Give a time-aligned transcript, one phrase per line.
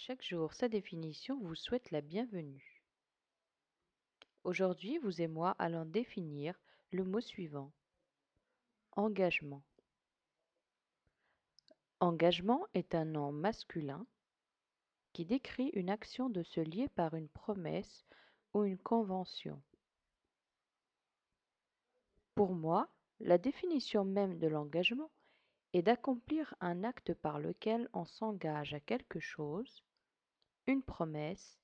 [0.00, 2.84] chaque jour, sa définition vous souhaite la bienvenue.
[4.44, 6.54] Aujourd'hui, vous et moi allons définir
[6.92, 7.72] le mot suivant.
[8.92, 9.64] Engagement.
[11.98, 14.06] Engagement est un nom masculin
[15.12, 18.06] qui décrit une action de se lier par une promesse
[18.54, 19.60] ou une convention.
[22.36, 25.10] Pour moi, la définition même de l'engagement
[25.72, 29.84] est d'accomplir un acte par lequel on s'engage à quelque chose,
[30.66, 31.58] une promesse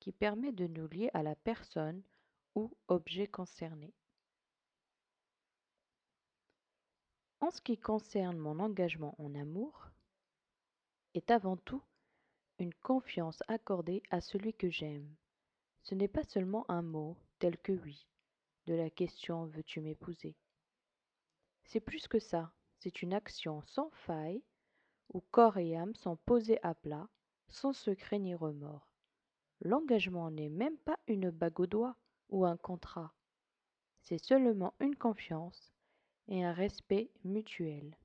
[0.00, 2.02] qui permet de nous lier à la personne
[2.54, 3.92] ou objet concerné.
[7.40, 9.88] En ce qui concerne mon engagement en amour,
[11.14, 11.82] est avant tout
[12.58, 15.08] une confiance accordée à celui que j'aime.
[15.82, 18.06] Ce n'est pas seulement un mot tel que oui,
[18.66, 20.36] de la question veux-tu m'épouser?
[21.64, 24.42] C'est plus que ça, c'est une action sans faille,
[25.12, 27.08] où corps et âme sont posés à plat,
[27.48, 28.88] sans secret ni remords.
[29.60, 31.96] L'engagement n'est même pas une bague au doigt
[32.28, 33.12] ou un contrat.
[34.02, 35.72] C'est seulement une confiance
[36.28, 37.96] et un respect mutuel.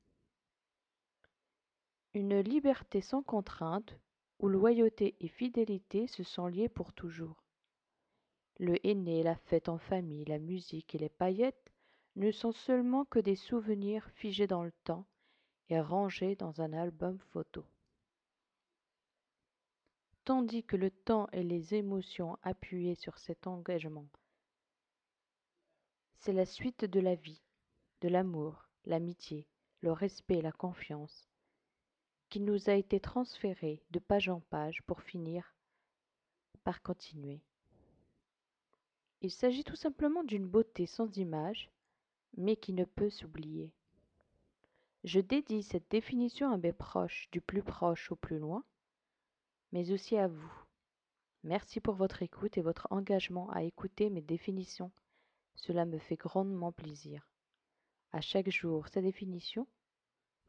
[2.13, 3.97] Une liberté sans contrainte
[4.39, 7.43] où loyauté et fidélité se sont liées pour toujours.
[8.59, 11.72] Le aîné, la fête en famille, la musique et les paillettes
[12.16, 15.06] ne sont seulement que des souvenirs figés dans le temps
[15.69, 17.66] et rangés dans un album photo.
[20.25, 24.08] Tandis que le temps et les émotions appuyées sur cet engagement,
[26.16, 27.42] c'est la suite de la vie,
[28.02, 29.48] de l'amour, l'amitié,
[29.81, 31.27] le respect, la confiance,
[32.30, 35.54] qui nous a été transféré de page en page pour finir
[36.64, 37.42] par continuer.
[39.21, 41.70] Il s'agit tout simplement d'une beauté sans image,
[42.38, 43.71] mais qui ne peut s'oublier.
[45.04, 48.64] Je dédie cette définition à mes proches, du plus proche au plus loin,
[49.71, 50.54] mais aussi à vous.
[51.43, 54.92] Merci pour votre écoute et votre engagement à écouter mes définitions.
[55.55, 57.30] Cela me fait grandement plaisir.
[58.14, 59.67] À chaque jour, sa définition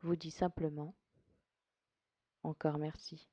[0.02, 0.94] vous dit simplement
[2.44, 3.26] encore merci.